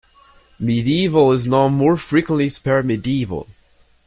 Mediaeval 0.59 1.31
is 1.31 1.45
now 1.45 1.67
more 1.67 1.95
frequently 1.95 2.49
spelled 2.49 2.85
medieval. 2.85 3.47